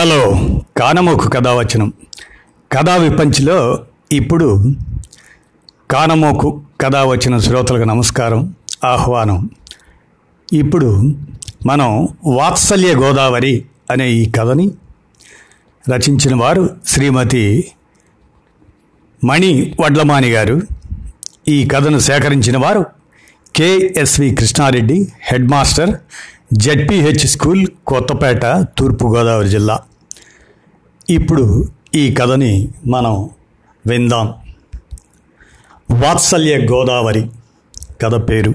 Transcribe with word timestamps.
Hello 0.00 0.38
కానమోకు 0.76 1.28
కథావచనం. 1.28 1.92
కథా 2.72 2.96
విపంచిలో 2.96 3.84
ఇప్పుడు 4.12 4.74
కానమోకు 5.90 6.62
కథావచన 6.80 7.38
శ్రోతలకు 7.38 7.84
నమస్కారం 7.84 8.54
ఆహ్వానం. 8.84 9.50
ఇప్పుడు 10.52 11.14
మనం 11.66 12.08
వాత్సల్య 12.26 12.94
గోదావరి 12.94 13.64
అనే 13.90 14.10
ఈ 14.10 14.30
కథని 14.30 14.70
రచించిన 15.94 16.36
వారు 16.36 16.70
శ్రీమతి 16.86 17.70
మణి 19.24 19.74
వడ్లమాని 19.80 20.30
గారు. 20.30 20.62
ఈ 21.48 21.68
కథను 21.68 21.98
సేకరించిన 21.98 22.58
వారు 22.58 22.86
KSV 23.56 24.34
Krishna Reddy 24.34 25.08
head 25.22 25.50
master 25.50 25.96
ZPH 26.52 27.26
school 27.26 27.66
Kothapeta 27.86 28.46
Thurpu Godavari 28.78 29.48
జిల్లా. 29.48 29.80
ఇప్పుడు 31.10 31.68
ఈ 31.94 32.14
కథని 32.14 32.68
మనం 32.86 33.30
విందాం. 33.86 34.34
వాత్సల్య 35.90 36.58
గోదావరి 36.58 37.30
కథ 38.02 38.14
పేరు. 38.14 38.54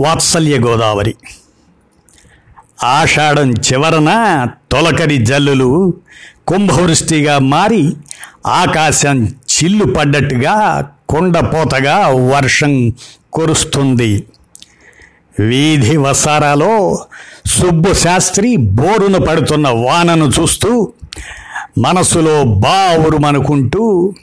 వాత్సల్య 0.00 0.58
గోదావరి. 0.58 1.14
ఆషాఢం 2.84 3.50
చివరన 3.52 4.10
తొలకరి 4.72 5.16
జల్లులు 5.16 5.94
కుంభవృష్టిగా 6.48 7.38
మారి 7.38 7.96
ఆకాశం 8.46 9.26
చిల్లు 9.26 9.84
పడ్డట్టుగా 9.84 10.90
కొండపోతగా 11.08 12.08
వర్షం 12.08 12.92
కురుస్తుంది. 13.32 14.26
వీధి 15.38 15.96
వసారాలో 15.96 17.04
సుబ్బు 17.46 17.94
శాస్త్రి 17.94 18.56
బోరున 18.56 19.16
పడుతున్న 19.16 19.68
వానను 19.68 20.32
చూస్తూ 20.40 20.92
మనసులో 21.78 22.44
బావురుమనుకుంటూ 22.44 24.14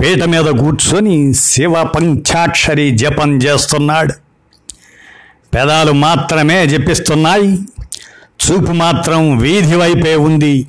పీట 0.00 0.24
మీద 0.24 0.44
కూర్చొని 0.44 1.34
శివ 1.34 1.82
పంచాక్షరి 1.82 2.98
జపం 2.98 3.36
చేస్తున్నాడు. 3.36 4.12
పెదాలు 5.54 5.92
మాత్రమే 5.92 6.66
జపిస్తున్నాయి. 6.66 7.58
చూపు 8.46 8.72
మాత్రం 8.72 9.38
వీధి 9.38 9.76
వైపే 9.76 10.16
ఉంది. 10.16 10.66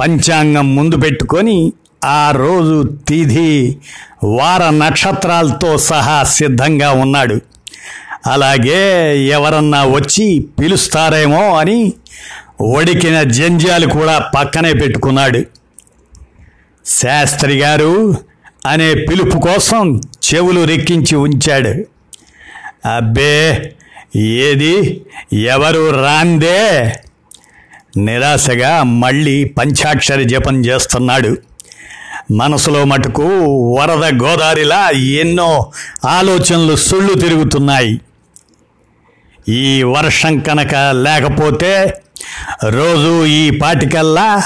పంచాంగం 0.00 0.76
ముందు 0.76 0.96
పెట్టుకొని 0.96 1.72
ఆ 2.04 2.30
రోజు 2.30 2.82
తిథి 3.08 3.78
వార 4.24 4.70
నక్షత్రాలతో 4.70 5.78
సహా 5.78 6.22
సిద్ధంగా 6.22 6.92
ఉన్నాడు. 6.92 7.40
అలాగే 8.26 9.18
ఎవరన్నా 9.26 9.84
వచ్చి 9.84 10.46
పిలుస్తారేమో 10.58 11.58
అని 11.58 11.92
ఒడికిన 12.60 13.22
జంజాలు 13.22 13.86
కూడా 13.86 14.18
పక్కనే 14.18 14.72
పెట్టుకున్నాడు. 14.72 15.44
శాస్త్రి 16.86 17.58
గారు 17.58 18.14
అనే 18.66 18.94
పిలుపు 18.94 19.38
కోసం 19.38 19.96
చెవులు 19.98 20.64
రెక్కించి 20.64 21.16
ఉంచాడు. 21.16 21.86
అబ్బే 22.88 23.72
ఏది? 24.16 25.04
ఎవరు 25.32 25.90
రాందే? 25.90 26.92
నిరాశగా 27.96 28.82
మళ్ళీ 28.82 29.44
పంచాక్షరి 29.44 30.24
జపం 30.24 30.64
చేస్తున్నాడు. 30.64 31.36
మనసులో 32.30 32.84
మటుకు 32.84 33.22
వరద 33.74 34.22
గోదారిలా 34.22 34.88
ఎన్నో 34.90 35.72
ఆలోచనలు 36.04 36.76
సుళ్ళు 36.76 37.14
తిరుగుతున్నాయి. 37.14 38.00
ఈ 39.48 39.82
వర్షం 39.82 40.38
కనుక 40.38 40.74
లేకపోతే 40.74 41.94
రోజు 42.64 43.26
ఈ 43.26 43.50
పాటికల్లా 43.50 44.42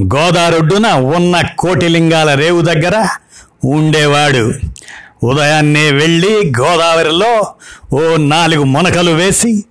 గోదారొడ్డున 0.00 0.86
ఉన్న 0.92 1.42
కోటిలింగాల 1.58 2.34
రేవు 2.34 2.60
దగ్గర 2.60 3.08
ఉండేవాడు. 3.64 4.52
ఉదయాన్నే 5.22 5.90
వెళ్ళి 5.90 6.52
గోదావరిలో 6.60 7.54
ఓ 7.92 8.16
నాలుగు 8.16 8.64
మునకలు 8.64 9.10
వేసి 9.10 9.64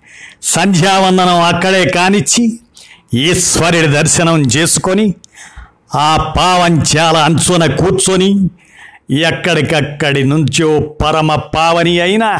సంధ్యావందనం 0.43 1.41
అక్కడే 1.41 1.89
కానిచ్చి 1.89 2.59
ఈశ్వరుడి 3.13 3.87
దర్శనం 3.87 4.41
చేసుకొని 4.41 5.15
ఆ 5.95 6.33
పావంచాల 6.37 7.17
అంచున 7.17 7.75
కూర్చొని 7.75 8.49
ఎక్కడికక్కడి 9.11 10.23
నుంచో 10.23 10.79
పరమ 10.79 11.35
పావని 11.35 11.99
అయిన 11.99 12.39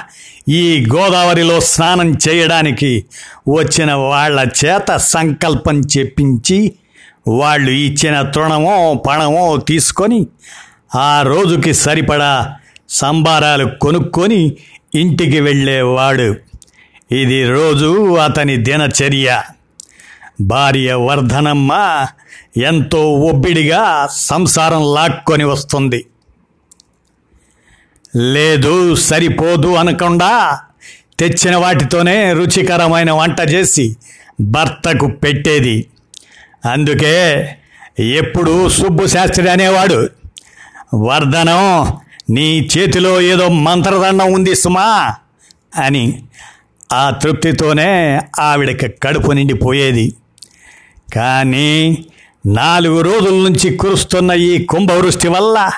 ఈ 0.50 0.86
గోదావరిలో 0.96 1.60
స్నానం 1.60 2.18
చేయడానికి 2.30 3.06
వచ్చిన 3.48 3.94
వాళ్ళ 3.94 4.48
చేత 4.66 4.96
సంకల్పం 4.96 5.82
చెప్పించి 5.82 6.74
వాళ్ళు 7.28 7.72
ఇచ్చిన 7.72 8.22
తృణమో 8.22 8.94
పణమో 8.94 9.58
తీసుకొని 9.58 10.28
ఆ 10.96 11.22
రోజుకి 11.22 11.74
సరిపడా 11.74 12.56
సంబారాలు 12.90 13.66
కొనుక్కొని 13.66 14.58
ఇంటికి 14.96 15.40
వెళ్ళేవాడు. 15.40 16.36
ఇది 17.12 17.50
రోజు 17.50 18.16
అతని 18.16 18.58
దినచర్య. 18.58 19.42
భార్య 20.42 20.94
వర్ధనమ్మ 20.94 22.06
ఎంతో 22.58 23.14
ఒబ్బిడిగా 23.16 24.10
సంసారం 24.12 24.94
లాక్కొని 24.94 25.44
వస్తుంది. 25.44 26.06
లేదు 28.20 28.96
సరిపోదు 28.96 29.68
అనకుండా 29.68 30.60
తెచ్చిన 31.20 31.56
వాటితోనే 31.56 32.34
రుచికరమైన 32.34 33.12
వంట 33.12 33.40
చేసి 33.50 33.96
భర్తకు 34.42 35.08
పెట్టేది. 35.08 35.86
అందుకే 36.72 37.16
ఎప్పుడు 38.00 38.70
సుబ్బు 38.70 39.08
శాస్త్రి 39.08 39.50
అనేవాడు 39.50 40.10
వర్ధనం 40.96 41.94
నీ 42.30 42.70
చేతిలో 42.78 43.22
ఏదో 43.22 43.50
మంత్రదండం 43.50 44.34
ఉంది 44.34 44.56
సుమా 44.56 45.16
అని 45.76 46.24
ఆ 46.94 47.10
తృప్తితోనే 47.10 48.22
ఆవిడకి 48.40 48.88
కడుపు 48.88 49.32
నిండిపోయేది. 49.32 50.14
కానీ 51.16 52.06
నాలుగు 52.46 53.02
రోజుల 53.02 53.34
నుంచి 53.34 53.78
కురుస్తున్న 53.78 54.32
ఈ 54.32 54.66
కుంభవృష్టి 54.66 55.28
వల్ల 55.28 55.72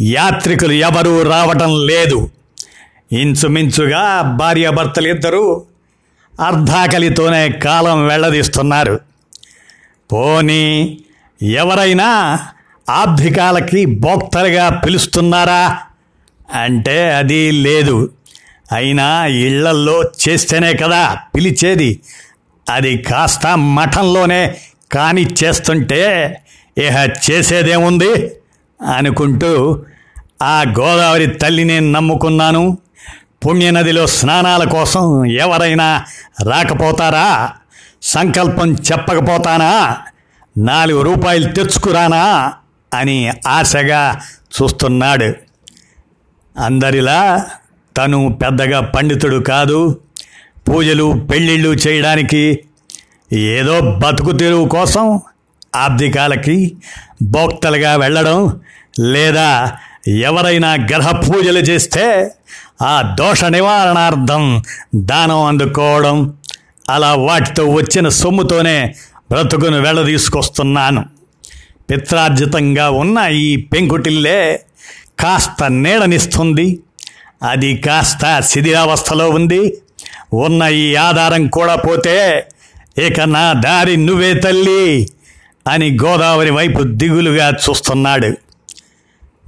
యాత్రికులు 0.00 0.72
ఎవరూ 0.72 1.22
రావటం 1.22 1.86
లేదు. 1.86 2.30
ఇంచుమించుగా 3.12 4.22
భార్యాభర్తలు 4.22 5.08
ఇద్దరూ 5.08 5.62
అర్ధాకలితోనే 6.40 7.48
కాలం 7.48 8.06
వెళ్ళదీస్తున్నారు 8.06 9.00
పోనీ 10.12 10.98
ఎవరైనా 11.42 12.38
ఆబ్ధికాలకి 12.90 13.86
భోక్తలుగా 13.86 14.68
పిలుస్తున్నారా? 14.68 15.78
అంటే 16.62 17.12
అది 17.12 17.50
లేదు. 17.50 18.10
అయినా 18.72 19.26
ఇళ్ళల్లో 19.26 20.02
చేస్తేనే 20.02 20.74
కదా 20.74 21.18
పిలిచేది. 21.34 22.00
అది 22.70 22.98
కాస్త 22.98 23.46
మఠంలోనే 23.46 24.56
కాని 24.92 25.26
చేస్తుంటే 25.44 26.36
ఇహ 26.78 27.06
చేసేదేముంది? 27.30 28.32
అనుకుంటూ 28.84 29.82
ఆ 30.42 30.64
గోదావరి 30.78 31.26
తల్లిని 31.26 31.92
నమ్ముకున్నాను. 31.92 32.78
పుణ్యనదిలో 33.46 34.06
స్నానాల 34.06 34.64
కోసం 34.64 35.24
ఎవరైనా 35.24 36.04
రాకపోతారా? 36.42 37.50
సంకల్పం 38.02 38.72
చెప్పకపోతానా? 38.72 39.96
నాలుగు 40.58 41.02
రూపాయలు 41.02 41.52
తెచ్చుకురానా? 41.52 42.52
అని 42.94 43.32
ఆశగా 43.46 44.20
చూస్తున్నాడు. 44.40 45.32
అందరిలా 46.60 47.46
తను 47.96 48.38
పెద్దగా 48.42 48.80
పండితుడు 48.80 49.36
కాదు. 49.36 50.00
పూజలు 50.68 51.26
పెళ్ళిళ్ళు 51.30 51.68
చేయడానికి 51.68 52.58
ఏదో 53.32 53.80
బతుకు 53.80 54.32
తెరువు 54.32 54.68
కోసం 54.68 55.20
ఆబ్దికాలకి 55.76 56.76
భోక్తలుగా 57.22 57.96
వెళ్ళడం 57.96 58.60
లేదా 59.00 59.72
ఎవరైనా 60.08 60.74
గ్రహ 60.74 61.10
పూజలు 61.10 61.58
చేస్తే 61.58 62.30
ఆ 62.82 63.16
దోష 63.18 63.44
నివారణార్థం 63.44 64.62
దానం 64.94 65.42
అందుకోవడం. 65.42 66.34
అలా 66.90 67.14
వాటితో 67.14 67.66
వచ్చిన 67.66 68.08
సొమ్ముతోనే 68.08 68.94
బ్రతుకును 69.30 69.80
వెళ్ళదీసుకొస్తున్నాను 69.80 71.04
పిత్రార్జితంగా 71.90 72.90
ఉన్న 72.90 73.18
ఈ 73.26 73.56
పెంకుటిల్లే 73.56 74.60
కాస్త 75.20 75.64
నీడనిస్తుంది. 75.64 76.80
అది 77.42 77.76
కాస్త 77.76 78.40
శిథిరావస్థలో 78.40 79.30
ఉంది. 79.30 79.78
ఉన్న 80.32 80.62
ఈ 80.62 80.94
ఆధారం 80.94 81.48
కూడా 81.48 81.74
పోతే 81.74 82.46
ఇక 82.98 83.20
నా 83.20 83.52
దారి 83.52 83.96
నువ్వే 83.96 84.34
తల్లి. 84.34 85.08
అని 85.68 85.98
గోదావరి 86.04 86.50
వైపు 86.50 86.82
దిగులుగా 86.82 87.50
చూస్తున్నాడు. 87.50 88.34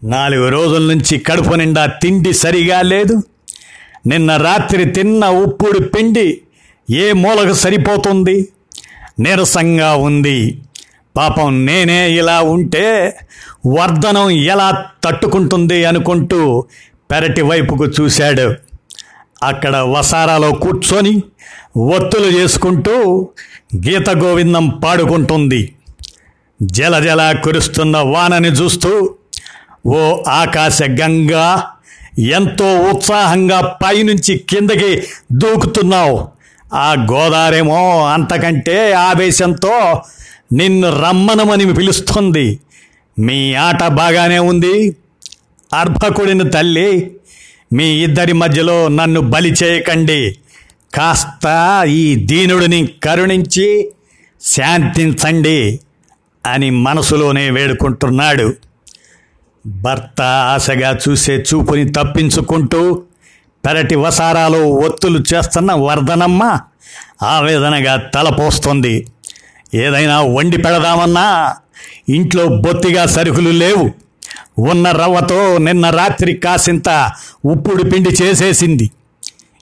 నాలుగు 0.06 0.48
రోజుల 0.48 0.94
నుంచి 0.94 1.18
కడుపు 1.18 1.54
నిండా 1.54 1.86
తిండి 1.86 2.32
సరిగా 2.32 2.82
లేదు. 2.82 3.22
నిన్న 4.06 4.36
రాత్రి 4.36 4.84
తిన్న 4.84 5.26
ఉప్పుడు 5.26 5.78
పిండి 5.78 6.40
ఏ 6.90 7.12
మూలకు 7.12 7.52
సరిపోతుంది? 7.52 8.48
నీరసంగా 9.20 9.94
ఉంది. 9.94 10.58
పాపం 11.16 11.66
నేనే 11.66 12.10
ఇలా 12.10 12.42
ఉంటే 12.42 13.16
వర్ధనం 13.66 14.30
ఎలా 14.30 14.84
తట్టుకుంటుంది 15.04 15.84
అనుకుంటూ 15.84 16.64
పెరటి 17.10 17.42
వైపుకు 17.42 17.86
చూశాడు. 17.86 18.54
అక్కడ 19.42 19.76
వసారాలో 19.76 20.50
కూర్చొని 20.50 21.22
ఒత్తులు 21.76 22.26
చేసుకుంటూ 22.26 23.28
గీత 23.76 24.10
గోవిందం 24.10 24.68
పాడుకుంటుంది. 24.84 25.72
జలజల 26.62 27.36
కురుస్తున్న 27.44 27.96
వానని 27.96 28.48
చూస్తూ 28.48 29.14
ఓ 29.86 30.22
ఆకాశ 30.28 30.82
గంగా 30.82 31.66
ఎంతో 32.18 32.78
ఉత్సాహంగా 32.78 33.60
పైనుంచి 33.60 34.38
కిందకి 34.38 35.02
దూకుతున్నావు. 35.32 36.28
ఆ 36.74 37.06
గోదారేమో 37.10 38.06
అంతకంటే 38.06 38.92
ఆవేశంతో 38.92 40.02
నిన్ను 40.52 41.02
రమ్మనమని 41.02 41.74
పిలుస్తుంది. 41.74 42.60
మీ 43.18 43.54
ఆట 43.54 43.84
బాగానే 43.84 44.38
ఉంది. 44.38 44.96
అర్భకుడిని 45.74 46.50
తల్లి 46.50 47.10
మీ 47.72 47.84
ఇద్దరి 47.84 48.32
మధ్యలో 48.32 48.88
నన్ను 48.88 49.20
బలి 49.20 49.54
చేయకండి. 49.64 50.36
కాస్త 50.94 51.46
ఈ 51.88 52.14
దీనుడిని 52.14 52.88
కరుణించి 53.04 53.90
శాంతించండి. 54.42 55.80
అని 56.46 56.70
మనసులోనే 56.70 57.50
వేడుకుంటున్నాడు. 57.50 58.54
భర్త 59.66 60.22
ఆశగా 60.22 60.98
చూసే 61.08 61.32
చూపుని 61.32 61.92
తప్పించుకుంటూ 61.92 63.02
పెరటి 63.66 63.94
వసారాలో 63.94 64.68
ఒత్తులు 64.68 65.24
చేస్తున్న 65.34 65.72
వర్ధనమ్మ 65.72 66.60
ఆవేదనగా 67.22 67.96
తలపోస్తుంది 67.96 69.06
ఏదైనా 69.74 70.20
వండి 70.20 70.56
పెడదామన్నా 70.56 71.54
ఇంట్లో 72.08 72.46
బొత్తిగా 72.46 73.06
సరుకులు 73.06 73.50
లేవు. 73.50 73.90
ఉన్న 74.58 74.90
రవ్వతో 74.90 75.58
నిన్న 75.58 75.90
రాత్రి 75.90 76.36
కాసింత 76.36 77.12
ఉప్పుడు 77.44 77.82
పిండి 77.82 78.10
చేసేసింది. 78.22 78.90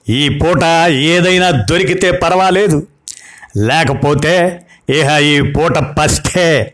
ఈ 0.09 0.29
పూట 0.29 0.63
ఏదైనా 0.89 1.51
దొరికితే 1.51 2.11
పర్వాలేదు. 2.11 2.87
లేకపోతే 3.57 4.67
ఇహ 4.91 5.19
ఈ 5.19 5.41
పూట 5.41 5.79
పస్తే 5.79 6.73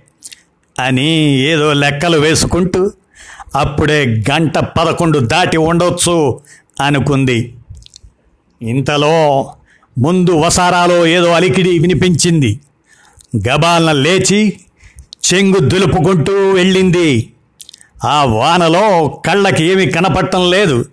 అని 0.80 1.28
ఏదో 1.38 1.72
లెక్కలు 1.72 2.18
వేసుకుంటూ 2.18 2.90
అప్పుడే 3.56 4.24
గంట 4.30 4.58
పదకొండు 4.58 5.18
దాటి 5.18 5.56
ఉండొచ్చు 5.56 6.40
అనుకుంది. 6.82 7.54
ఇంతలో 8.62 9.52
ముందు 9.98 10.30
వసారాలో 10.30 11.06
ఏదో 11.06 11.32
అలికిడి 11.32 11.78
వినిపించింది. 11.78 12.60
గబాలన 13.36 13.92
లేచి 13.92 14.60
చెంగు 15.34 15.58
దులుపుకుంటూ 15.58 16.50
వెళ్ళింది. 16.52 17.32
ఆ 18.04 18.24
వానలో 18.24 19.08
కళ్ళకి 19.08 19.64
ఏమీ 19.64 19.86
కనపడటం 19.86 20.50
లేదు. 20.50 20.84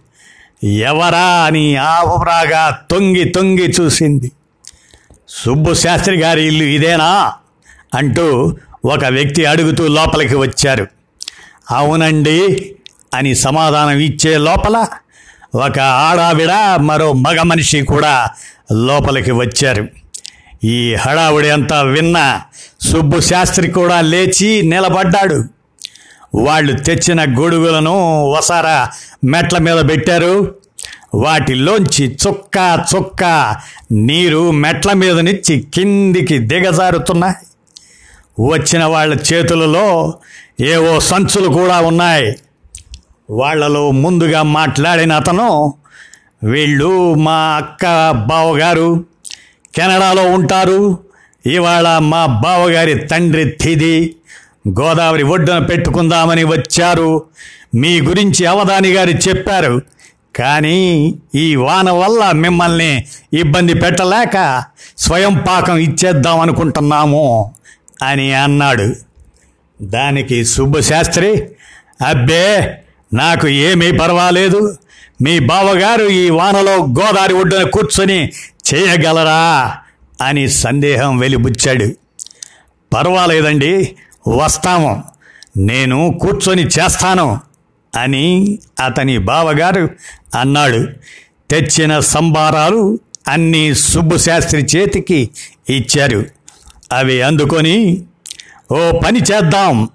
ఎవరా 0.64 1.26
అని 1.26 1.76
ఆవురాగా 1.76 2.80
తొంగి 2.92 3.24
తొంగి 3.24 3.74
చూసింది. 3.82 4.32
సుబ్బు 5.46 5.74
శాస్త్రి 5.74 6.18
గారి 6.18 6.48
ఇల్లు 6.48 6.64
ఇదేనా? 6.64 7.34
అంటూ 7.96 8.56
ఒక 8.86 9.06
వ్యక్తి 9.06 9.46
అడుగుతూ 9.46 9.88
లోపలికి 9.88 10.36
వచ్చారు. 10.36 10.88
అవునండి 11.72 12.76
అని 13.14 13.36
సమాధానం 13.36 13.98
ఇచ్చే 13.98 14.38
లోపల 14.38 14.88
ఒక 15.56 15.80
ఆడావిడ 15.80 16.52
మరో 16.76 17.14
మగ 17.14 17.42
మనిషి 17.42 17.82
కూడా 17.82 18.30
లోపలికి 18.72 19.32
వచ్చారు. 19.32 19.88
ఈ 20.64 20.96
హడావుడి 20.96 21.50
అంతా 21.50 21.82
విన్న 21.82 22.42
సుబ్బు 22.82 23.20
శాస్త్రి 23.20 23.72
కూడా 23.72 24.02
లేచి 24.02 24.62
నిలబడ్డాడు. 24.62 25.44
వాళ్ళు 26.36 26.80
తెచ్చిన 26.80 27.40
గొడుగులను 27.40 28.24
ఒసారా 28.24 28.90
మెట్ల 29.24 29.58
మీద 29.58 29.90
పెట్టారు. 29.90 30.56
వాటిల్లోంచి 31.16 32.18
చుక్క 32.28 32.86
చుక్క 32.96 33.56
నీరు 33.92 34.52
మెట్ల 34.52 34.94
మీద 34.94 35.20
నుంచి 35.20 35.66
కిందికి 35.74 36.38
దిగజారుతున్నాయి 36.38 37.36
వచ్చిన 38.52 38.84
వాళ్ళ 38.84 39.20
చేతులలో 39.34 40.14
ఏవో 40.62 41.00
సంచులు 41.00 41.48
కూడా 41.48 41.82
ఉన్నాయి. 41.82 42.36
వాళ్ళలో 43.30 43.92
ముందుగా 43.92 44.44
మాట్లాడిన 44.44 45.14
అతను 45.14 45.74
వీళ్ళు 46.44 47.14
మా 47.14 47.56
అక్క 47.56 48.12
బావగారు 48.12 49.06
కెనడాలో 49.76 50.24
ఉంటారు. 50.24 51.00
ఇవాళ 51.46 51.98
మా 51.98 52.26
బావగారి 52.26 52.96
తండ్రి 52.96 53.46
తిది. 53.46 54.16
గోదావరి 54.82 55.24
ఒడ్డున 55.24 55.60
పెట్టుకుందామని 55.60 56.44
వచ్చారు. 56.44 57.24
మీ 57.76 58.02
గురించి 58.02 58.46
అవధాని 58.46 58.90
గారు 58.90 59.10
చెప్పారు. 59.10 59.82
కానీ 60.36 61.16
ఈ 61.36 61.56
వాన 61.56 61.92
వల్ల 61.92 62.32
మిమ్మల్ని 62.32 63.06
ఇబ్బంది 63.34 63.74
పెట్టలేక 63.74 64.64
స్వయం 64.98 65.44
పాకం 65.48 65.78
ఇచ్చేద్దాం 65.78 66.40
అనుకుంటున్నాము 66.40 67.54
అని 68.04 68.34
అన్నాడు. 68.34 68.96
దానికి 69.82 70.46
సుబ్బశాస్త్రి 70.46 71.50
అబ్బే 72.08 72.78
నాకు 73.14 73.48
ఏమీ 73.48 73.92
పర్వాలేదు. 73.92 74.78
మీ 75.22 75.40
బావగారు 75.40 76.04
ఈ 76.04 76.30
వానలో 76.30 76.76
గోదావరి 76.76 77.34
ఒడ్డున 77.34 77.64
కూర్చొని 77.64 78.32
చేయగలరా 78.74 79.76
అని 80.22 80.50
సందేహం 80.50 81.18
వెలిబుచ్చాడు. 81.18 81.92
పర్వాలేదండి 82.94 83.96
వస్తాము. 84.28 85.04
నేను 85.58 86.20
కూర్చొని 86.22 86.64
చేస్తాను. 86.64 87.40
అని 87.96 88.60
అతని 88.86 89.18
బావగారు 89.18 89.90
అన్నాడు. 90.40 90.88
తెచ్చిన 91.50 92.00
సంబారాలు 92.00 93.00
అన్నీ 93.28 93.74
సుబ్బుశాస్త్రి 93.76 94.62
చేతికి 94.62 95.30
ఇచ్చారు. 95.70 96.26
అవి 96.92 97.22
అందుకొని 97.22 98.04
ఓ 98.72 98.92
పని 99.06 99.20
చేద్దాం. 99.20 99.90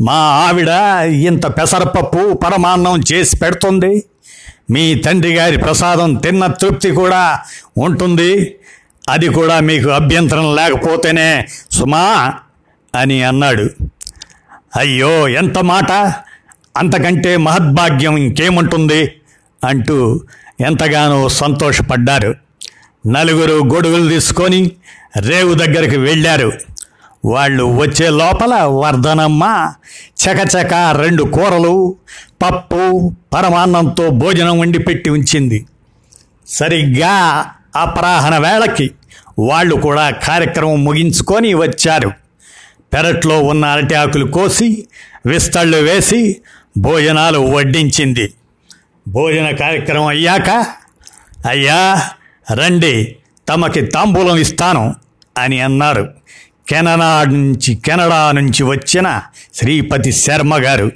మా 0.00 0.14
ఆవిడ 0.14 0.68
ఇంత 1.06 1.46
పెసరపప్పు 1.46 2.32
పరమాన్నం 2.32 3.00
చేసి 3.12 3.36
పెడుతుంది. 3.36 4.04
మీ 4.70 4.94
తండ్రి 4.94 5.34
గారి 5.34 5.56
ప్రసాదం 5.56 6.14
తిన్న 6.14 6.46
తృప్తి 6.46 6.90
కూడా 6.90 7.40
ఉంటుంది. 7.78 8.56
అది 9.08 9.28
కూడా 9.28 9.60
మీకు 9.60 9.88
అభ్యంతరం 9.88 10.54
లేకపోతేనే 10.54 11.46
సుమా 11.70 12.34
అని 12.94 13.22
అన్నాడు. 13.22 13.70
అయ్యో 14.76 15.28
ఎంత 15.28 15.58
మాట! 15.58 16.14
అంతకంటే 16.76 17.36
మహద్భాగ్యం 17.36 18.16
ఇంకేముంటుంది? 18.16 19.12
అంటూ 19.64 20.20
ఎంతగానో 20.60 21.28
సంతోషపడ్డారు. 21.28 22.34
నలుగురు 23.06 23.74
గొడుగులు 23.74 24.08
తీసుకొని 24.08 24.70
రేవు 25.18 25.54
దగ్గరికి 25.54 25.96
వెళ్ళారు. 25.96 26.52
వాళ్ళు 27.24 27.64
వచ్చే 27.64 28.10
లోపల 28.10 28.54
వర్ధనమ్మ 28.54 29.72
చకచక 30.24 30.74
రెండు 30.74 31.22
కూరలు 31.22 31.96
పప్పు 32.42 33.12
పరమాన్నంతో 33.34 34.10
భోజనం 34.10 34.58
వండి 34.58 34.78
పెట్టి 34.78 35.10
ఉంచింది. 35.10 35.66
సరిగ్గా 36.48 37.44
అపరాహన 37.76 38.38
వేళకి 38.38 38.90
వాళ్ళు 39.38 39.74
కూడా 39.74 40.10
కార్యక్రమం 40.10 40.84
ముగించుకొని 40.84 41.54
వచ్చారు. 41.54 42.12
పెరట్లో 42.94 43.42
ఉన్న 43.42 43.64
అరటి 43.64 43.94
ఆకులు 43.94 44.26
కోసి 44.26 44.86
విస్తళ్ళు 45.26 45.76
వేసి 45.76 46.36
భోజనాలు 46.78 47.38
వడ్డించింది. 47.38 48.34
భోజన 49.08 49.50
కార్యక్రమం 49.54 50.06
అయ్యాక 50.06 50.50
అయ్యా 51.46 52.10
రండి 52.52 53.16
తమకి 53.48 53.82
తాంబూలం 53.86 54.36
ఇస్తాను 54.36 54.94
అని 55.38 55.60
అన్నారు. 55.60 56.04
కెనడా 56.68 57.24
నుంచి 57.24 57.74
కెనడా 57.76 58.32
నుంచి 58.32 58.62
వచ్చిన 58.62 59.22
శ్రీపతి 59.54 60.12
శర్మ 60.12 60.54
గారు 60.64 60.92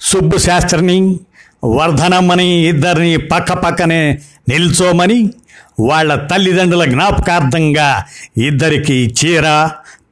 సుబ్బు 0.00 0.36
శాస్త్రిని 0.38 1.18
వర్ధనమ్మని 1.64 2.66
ఇద్దరిని 2.66 3.16
పక్క 3.16 3.52
పక్కనే 3.52 4.18
నిల్చోమని 4.48 5.30
వాళ్ళ 5.80 6.14
తల్లిదండ్రుల 6.14 6.84
జ్ఞాపకార్థంగా 6.84 8.04
ఇద్దరికి 8.36 9.14
చీర 9.18 9.46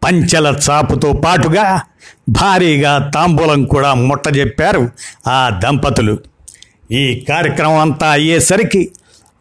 పంచెల 0.04 0.56
చాపుతో 0.70 1.12
పాటుగా 1.12 1.82
భారీగా 2.28 3.10
తాంబూలం 3.14 3.64
కూడా 3.64 3.94
ముట్టజెప్పారు 3.94 4.90
ఆ 5.26 5.60
దంపతులు. 5.64 6.18
ఈ 6.90 7.26
కార్యక్రమం 7.28 7.78
అంతా 7.78 8.08
అయ్యేసరికి 8.08 8.90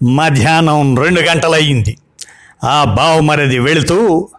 మధ్యాహ్నం 0.03 0.97
రెండు 0.97 1.21
గంటలయ్యింది. 1.21 1.97
ఆ 2.63 2.83
బావుమరిది 2.83 3.59
వెళుతూ 3.59 4.29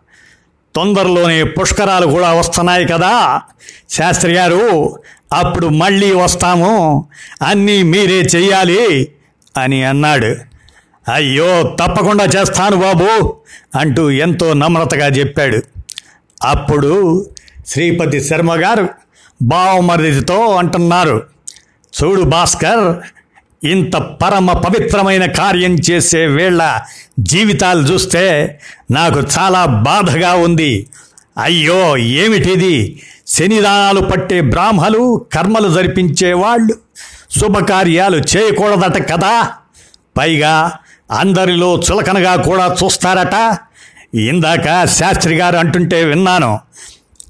తొందరలోనే 0.75 1.43
పుష్కరాలు 1.45 2.07
కూడా 2.07 2.33
వస్తున్నాయి 2.33 2.87
కదా 2.87 3.41
శాస్త్రి 3.91 4.33
గారు 4.33 4.97
అప్పుడు 5.33 5.67
మళ్ళీ 5.67 6.13
వస్తాము 6.13 7.07
అన్నీ 7.43 7.83
మీరే 7.83 8.21
చెయ్యాలి 8.21 9.09
అని 9.59 9.85
అన్నాడు. 9.85 10.37
అయ్యో 11.13 11.77
తప్పకుండా 11.81 12.25
చేస్తాను 12.25 12.77
బాబు 12.77 13.35
అంటూ 13.79 14.11
ఎంతో 14.11 14.53
నమ్రతగా 14.53 15.07
చెప్పాడు. 15.07 15.63
అప్పుడు 16.45 17.27
శ్రీపతి 17.67 18.25
శర్మ 18.25 18.55
గారు 18.55 18.89
బావమరిదితో 19.43 20.57
అంటున్నారు. 20.57 21.23
చూడు 22.03 22.23
భాస్కర్ 22.23 22.97
ఇంత 23.67 23.97
పరమ 23.97 24.53
పవిత్రమైన 24.53 25.27
కార్యం 25.27 25.77
చేసే 25.91 26.27
వీళ్ళ 26.27 26.81
జీవితాలు 27.21 27.83
చూస్తే 27.83 28.61
నాకు 28.91 29.21
చాలా 29.39 29.65
బాధగా 29.65 30.35
ఉంది. 30.35 30.87
అయ్యో 31.43 31.97
ఏమిటిది? 31.97 33.03
శనిదానాలు 33.27 34.01
పట్టే 34.01 34.41
బ్రాహ్మలు 34.41 35.27
కర్మలు 35.35 35.75
జరిపించే 35.75 36.33
వాళ్ళు 36.33 36.75
శుభకార్యాలు 37.41 38.17
చేయకూడదట 38.17 39.13
కదా. 39.13 39.51
పైగా 40.17 40.73
అందరిలో 41.11 41.83
చులకనగా 41.91 42.37
కూడా 42.37 42.77
చూస్తారట. 42.85 43.59
ఇందాక 44.15 44.87
శాస్త్రి 44.87 45.37
గారు 45.37 45.57
అంటుంటే 45.57 46.05
విన్నాను 46.05 46.61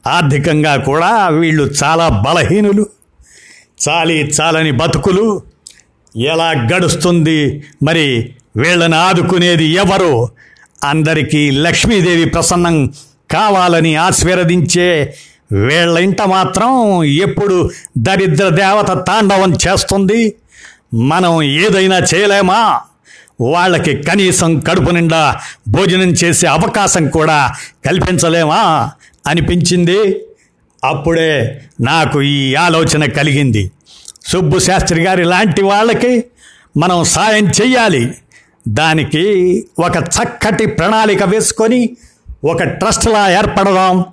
ఆర్థికంగా 0.07 0.77
కూడా 0.77 1.29
వీళ్ళు 1.29 1.71
చాలా 1.85 2.09
బలహీనులు 2.09 2.87
చాలి 3.89 4.15
చాలని 4.15 4.71
బతుకులు. 4.71 5.43
ఎలా 6.17 6.51
గడుస్తుంది 6.51 7.65
మరి 7.83 8.35
వీళ్ళని 8.57 8.97
ఆదుకునేది 8.97 9.65
ఎవరు? 9.65 10.29
అందరికీ 10.85 11.51
లక్ష్మీదేవి 11.51 12.25
ప్రసన్నం 12.25 12.87
కావాలని 13.31 13.97
ఆశీర్వదించే 13.97 15.15
వీళ్ళ 15.53 15.99
ఇంట 15.99 16.23
మాత్రం 16.23 17.03
ఎప్పుడు 17.05 17.71
దరిద్ర 17.99 18.49
దేవత 18.49 19.07
తాండవం 19.07 19.53
చేస్తుంది? 19.53 20.35
మనం 20.95 21.43
ఏదైనా 21.43 21.97
చేయలేమా? 21.97 22.81
వాళ్ళకి 23.41 24.03
కనీసం 24.03 24.61
కడుపు 24.61 24.91
నిండా 24.91 25.41
భోజనం 25.69 26.11
చేసే 26.11 26.47
అవకాశం 26.47 27.09
కూడా 27.09 27.53
కల్పించలేమా? 27.87 28.91
అనిపించింది. 29.27 30.21
అప్పుడే 30.85 31.63
నాకు 31.81 32.23
ఈ 32.23 32.55
ఆలోచన 32.55 33.05
కలిగింది. 33.05 33.71
సుబ్బు 34.27 34.59
శాస్త్రి 34.59 35.03
గారి 35.03 35.25
లాంటి 35.25 35.63
వాళ్ళకి 35.63 36.25
మనం 36.77 37.05
సాయం 37.05 37.49
చెయ్యాలి. 37.49 38.15
దానికి 38.69 39.25
ఒక 39.79 39.97
చక్కటి 39.97 40.67
ప్రణాళిక 40.67 41.25
వేసుకొని 41.25 41.97
ఒక 42.45 42.63
ట్రస్ట్లా 42.63 43.39
ఏర్పడదాం. 43.39 44.05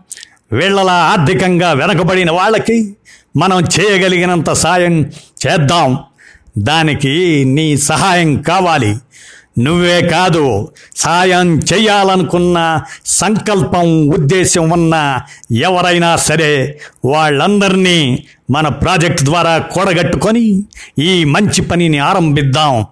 వీళ్ళలా 0.52 0.94
ఆర్థికంగా 0.94 1.72
వెనకబడిన 1.72 2.32
వాళ్ళకి 2.32 2.96
మనం 3.38 3.64
చేయగలిగినంత 3.80 4.50
సాయం 4.50 5.02
చేద్దాం. 5.48 6.00
దానికి 6.58 7.46
నీ 7.46 7.78
సహాయం 7.78 8.42
కావాలి. 8.42 8.98
నువ్వే 9.60 10.02
కాదు 10.02 10.72
సాయం 10.96 11.60
చేయాలనుకున్న 11.60 12.82
సంకల్పం 13.06 14.10
ఉద్దేశం 14.10 14.70
ఉన్న 14.70 15.22
ఎవరైనా 15.52 16.16
సరే 16.16 16.80
వాళ్ళందరినీ 17.06 18.24
మన 18.52 18.68
ప్రాజెక్ట్ 18.68 19.24
ద్వారా 19.24 19.58
కూడగట్టుకొని 19.58 20.64
ఈ 21.00 21.24
మంచి 21.24 21.62
పనిని 21.62 21.98
ఆరంభిద్దాం 21.98 22.86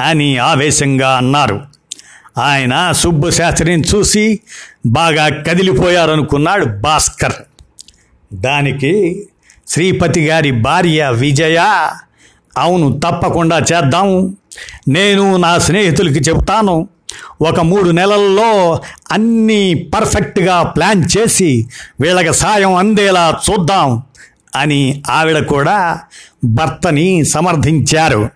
అని 0.00 0.38
ఆవేశంగా 0.38 1.16
అన్నారు. 1.16 1.60
ఆయన 2.38 2.92
సుబ్బు 2.92 3.30
శాస్త్రిని 3.30 3.82
చూసి 3.82 4.40
బాగా 4.86 5.28
కదిలిపోయారనుకున్నాడు 5.28 6.64
భాస్కర్. 6.64 7.34
దానికి 8.34 9.26
శ్రీపతి 9.66 10.26
గారి 10.26 10.50
భార్య 10.50 11.10
విజయ 11.14 11.88
అవును 12.56 13.00
తప్పకుండా 13.04 13.58
చేద్దాం. 13.58 14.36
నేను 14.88 15.36
నా 15.36 15.58
స్నేహితులకి 15.58 16.18
చెప్తాను. 16.18 16.88
ఒక 17.40 17.60
మూడు 17.60 17.90
నెలల్లో 17.90 18.80
అన్నీ 19.12 19.74
పర్ఫెక్ట్గా 19.74 20.62
ప్లాన్ 20.62 21.04
చేసి 21.18 21.66
వీళ్ళకి 22.00 22.34
సాయం 22.34 22.74
అందేలా 22.74 23.38
చూద్దాం 23.50 24.02
అని 24.56 25.02
ఆవిడ 25.10 25.38
కూడా 25.38 25.98
భర్తని 26.44 27.24
సమర్థించారు. 27.24 28.28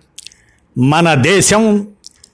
మన 0.77 1.13
దేశం 1.13 1.87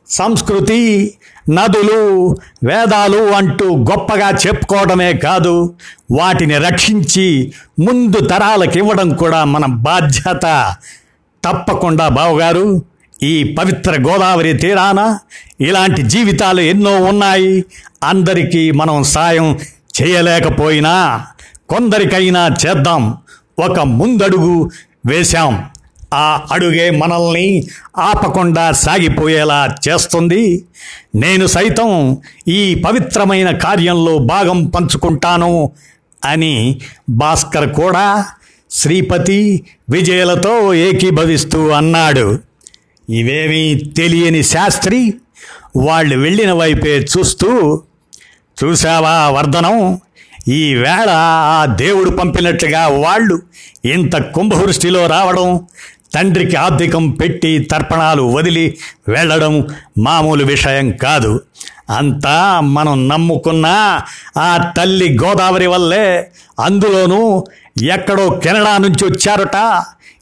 సంస్కృతి 0.08 1.13
నదులు 1.50 2.38
వేదాలు 2.63 3.32
అంటూ 3.32 3.75
గొప్పగా 3.75 4.29
చెప్పుకోవడమే 4.29 5.13
కాదు 5.13 5.75
వాటిని 6.12 6.58
రక్షించి 6.58 7.53
ముందు 7.79 8.20
తరాలకు 8.20 8.77
ఇవ్వడం 8.77 9.13
కూడా 9.13 9.44
మన 9.44 9.65
బాధ్యత. 9.65 10.75
తప్పకుండా 11.44 12.08
బావగారు 12.08 12.86
ఈ 13.24 13.56
పవిత్ర 13.60 14.01
గోదావరి 14.01 14.53
తీరాన 14.53 15.17
ఇలాంటి 15.62 16.01
జీవితాలు 16.01 16.62
ఎన్నో 16.62 17.03
ఉన్నాయి. 17.03 17.65
అందరికీ 18.03 18.72
మనం 18.72 19.03
సాయం 19.03 19.60
చేయలేకపోయినా 20.01 21.25
కొందరికైనా 21.70 22.56
చేద్దాం. 22.67 23.17
ఒక 23.65 23.79
ముందడుగు 23.79 24.72
వేశాం. 25.06 25.65
ఆ 26.13 26.41
అడుగే 26.51 26.89
మనల్ని 26.89 27.67
ఆపకుండా 27.98 28.72
సాగిపోయేలా 28.72 29.75
చేస్తుంది. 29.89 30.65
నేను 31.15 31.48
సైతం 31.48 32.17
ఈ 32.48 32.75
పవిత్రమైన 32.75 33.58
కార్యంలో 33.58 34.17
భాగం 34.17 34.65
పంచుకుంటాను 34.65 35.72
అని 36.25 36.82
భాస్కర్ 37.10 37.74
కూడా 37.74 38.25
శ్రీపతి 38.71 39.63
విజయలతో 39.89 40.74
ఏకీభవిస్తూ 40.74 41.67
అన్నాడు. 41.69 42.39
ఇవేమీ 43.09 43.75
తెలియని 43.97 44.43
శాస్త్రి 44.43 45.13
వాళ్ళు 45.75 46.17
వెళ్ళిన 46.17 46.51
వైపే 46.51 47.07
చూస్తూ 47.17 47.81
చూశావా 48.63 49.29
వర్ధనం? 49.29 50.00
ఈ 50.47 50.74
వేళ 50.75 51.09
ఆ 51.09 51.65
దేవుడు 51.65 52.09
పంపినట్లుగా 52.09 52.88
వాళ్ళు 52.88 53.41
ఇంత 53.86 54.17
కుంభవృష్టిలో 54.17 55.07
రావడం 55.07 55.67
తండ్రికి 56.13 56.55
ఆర్థికం 56.55 57.09
పెట్టి 57.09 57.59
తర్పణాలు 57.71 58.21
వదిలి 58.21 58.77
వెళ్ళడం 59.07 59.67
మామూలు 59.97 60.43
విషయం 60.43 60.91
కాదు. 60.91 61.41
అంతా 61.89 62.59
మనం 62.61 63.07
నమ్ముకున్న 63.07 63.67
ఆ 64.37 64.73
తల్లి 64.77 65.17
గోదావరి 65.23 65.67
వల్లే 65.67 66.31
అందులోనూ 66.59 67.45
ఎక్కడో 67.83 68.29
కెనడా 68.43 68.77
నుంచి 68.77 69.05
వచ్చారట. 69.05 69.57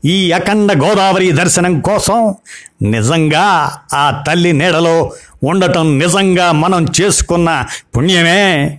ఈ 0.06 0.32
అఖండ 0.32 0.72
గోదావరి 0.84 1.32
దర్శనం 1.32 1.80
కోసం 1.80 2.36
నిజంగా 2.82 3.72
ఆ 3.94 4.24
తల్లి 4.28 4.54
నీడలో 4.54 5.12
ఉండటం 5.44 6.00
నిజంగా 6.00 6.52
మనం 6.52 6.86
చేసుకున్న 7.02 7.66
పుణ్యమే 7.98 8.78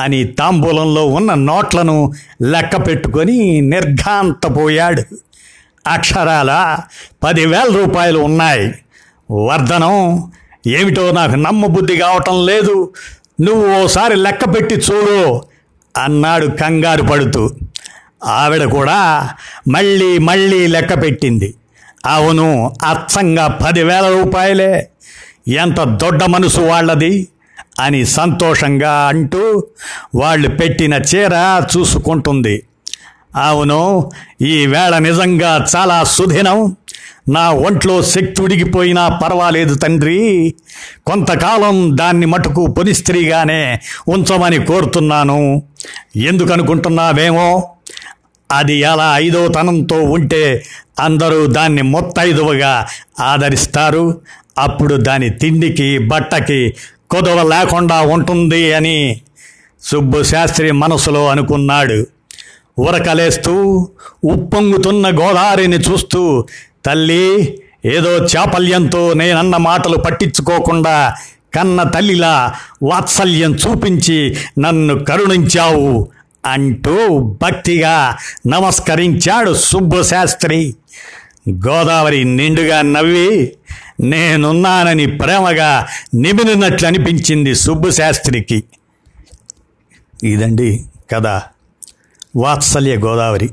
అని 0.00 0.24
తాంబూలంలో 0.24 1.06
ఉన్న 1.06 1.34
నోట్లను 1.34 2.12
లెక్క 2.42 2.86
పెట్టుకొని 2.86 3.60
నిర్ఘాంతపోయాడు. 3.60 5.02
అక్షరాల 5.86 6.78
పదివేల 7.24 7.66
రూపాయలు 7.76 8.18
ఉన్నాయి. 8.18 8.74
వర్ధనం 9.30 10.32
ఏమిటో 10.66 11.10
నాకు 11.10 11.34
నమ్మబుద్ధి 11.34 11.96
కావటం 11.96 12.46
లేదు. 12.46 12.92
నువ్వు 13.40 13.82
ఓసారి 13.82 14.16
లెక్క 14.16 14.44
పెట్టి 14.44 14.74
చూడు 14.74 15.42
అన్నాడు 15.96 16.46
కంగారు 16.46 17.02
పడుతూ. 17.02 17.50
ఆవిడ 18.24 18.64
కూడా 18.64 19.30
మళ్ళీ 19.68 20.18
మళ్ళీ 20.18 20.66
లెక్క 20.66 21.02
పెట్టింది. 21.02 21.54
అవును 22.06 22.74
అచ్చంగా 22.84 23.46
పదివేల 23.46 24.22
రూపాయలే. 24.22 24.88
ఎంత 25.48 25.82
దొడ్డ 25.82 26.24
మనసు 26.24 26.60
వాళ్ళది 26.60 27.28
అని 27.80 28.06
సంతోషంగా 28.06 28.92
అంటూ 28.92 29.66
వాళ్ళు 30.14 30.48
పెట్టిన 30.48 30.94
చీర 30.94 31.62
చూసుకుంటుంది. 31.76 32.62
అవును 33.36 34.10
ఈ 34.42 34.66
వేళ 34.66 34.98
నిజంగా 34.98 35.66
చాలా 35.76 36.04
సుదినం. 36.04 36.76
నా 37.28 37.50
ఒంట్లో 37.50 38.02
శక్తి 38.02 38.42
ఉడిగిపోయినా 38.42 39.08
పర్వాలేదు 39.08 39.74
తండ్రి. 39.74 40.54
కొంతకాలం 41.06 41.90
దాన్ని 41.94 42.26
మటుకు 42.26 42.66
పొనిస్త్రీగానే 42.66 43.80
ఉంచమని 44.08 44.66
కోరుతున్నాను. 44.66 45.62
ఎందుకనుకుంటున్నావేమో? 46.16 47.70
అది 48.52 48.74
ఎలా 48.74 49.18
ఐదో 49.18 49.48
తనంతో 49.48 50.02
ఉంటే 50.02 50.64
అందరూ 51.00 51.46
దాన్ని 51.46 51.82
మొత్తైదువగా 51.82 52.86
ఆదరిస్తారు. 53.20 54.20
అప్పుడు 54.58 54.94
దాని 54.94 55.30
తిండికి 55.30 55.98
బట్టకి 55.98 56.74
కొదవ 57.10 57.48
లేకుండా 57.48 58.00
ఉంటుంది 58.00 58.72
అని 58.72 59.20
సుబ్బు 59.82 60.22
శాస్త్రి 60.22 60.72
మనసులో 60.72 61.28
అనుకున్నాడు. 61.28 62.06
ఉరకలేస్తూ 62.78 63.88
ఉప్పొంగుతున్న 64.24 65.08
గోదావరిని 65.08 65.76
చూస్తూ 65.76 66.46
తల్లి 66.86 67.58
ఏదో 67.84 68.16
చాపల్యంతో 68.16 69.12
నేనన్న 69.12 69.56
మాటలు 69.56 69.96
పట్టించుకోకుండా 69.96 71.14
కన్న 71.54 71.82
తల్లిలా 71.82 72.54
వాత్సల్యం 72.82 73.54
చూపించి 73.54 74.36
నన్ను 74.58 75.04
కరుణించావు 75.04 76.08
అంటూ 76.46 77.18
భక్తిగా 77.42 78.16
నమస్కరించాడు 78.46 79.54
సుబ్బు 79.54 80.02
శాస్త్రి. 80.02 80.74
గోదావరి 81.50 82.24
నిండుగా 82.24 82.82
నవ్వి 82.82 83.52
నేనున్నానని 84.00 85.06
ప్రేమగా 85.06 85.86
నిమిరినట్లు 86.14 86.86
అనిపించింది 86.86 87.54
సుబ్బు 87.54 87.90
శాస్త్రికి. 87.90 88.64
ఇదండి 90.24 90.84
కథ. 91.14 91.42
వాత్సల్య 92.36 92.96
గోదావరి. 92.96 93.50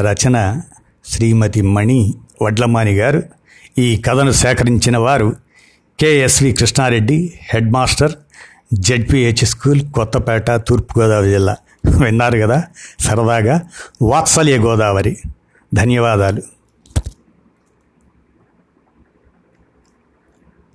రచన 0.00 0.60
శ్రీమతి 1.08 1.62
మణి 1.62 2.14
వడ్లమాని 2.42 2.92
గారు. 2.92 3.22
ఈ 3.78 3.96
కథను 3.96 4.30
సేకరించిన 4.30 4.96
వారు 4.96 5.36
KSV 6.00 6.52
Krishna Reddy 6.52 7.32
head 7.52 7.72
master 7.72 8.12
ZPH 8.74 9.44
school 9.44 9.80
Kothapeta 9.90 10.50
Thurpu Godavari 10.50 11.30
జిల్లా. 11.30 11.56
విన్నారు 12.04 12.38
కదా 12.38 12.64
సరదాగా. 13.00 13.60
వాత్సల్య 14.02 14.58
గోదావరి. 14.58 15.16
ధన్యవాదాలు. 15.74 16.42